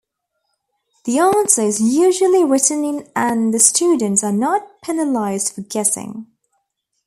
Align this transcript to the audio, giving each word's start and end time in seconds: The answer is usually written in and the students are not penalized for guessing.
The 1.05 1.19
answer 1.19 1.61
is 1.61 1.79
usually 1.79 2.43
written 2.43 2.83
in 2.83 3.07
and 3.15 3.53
the 3.53 3.59
students 3.59 4.23
are 4.23 4.31
not 4.31 4.81
penalized 4.81 5.53
for 5.53 5.61
guessing. 5.61 6.25